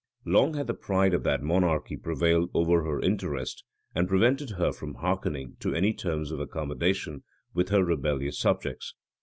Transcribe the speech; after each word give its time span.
Long 0.25 0.55
had 0.55 0.65
the 0.65 0.73
pride 0.73 1.13
of 1.13 1.21
that 1.25 1.43
monarchy 1.43 1.95
prevailed 1.95 2.49
over 2.55 2.81
her 2.85 2.99
interest, 3.03 3.63
and 3.93 4.07
prevented 4.07 4.49
her 4.57 4.71
from 4.71 4.95
hearkening 4.95 5.57
to 5.59 5.75
any 5.75 5.93
terms 5.93 6.31
of 6.31 6.39
accommodation 6.39 7.21
with 7.53 7.69
her 7.69 7.85
rebellious 7.85 8.39
subjects. 8.39 8.95